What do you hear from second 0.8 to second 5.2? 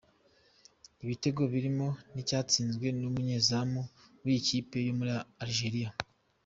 Ibitego birimo n’icyatsinzwe n’umunyezamu w’iyi kipe yo muri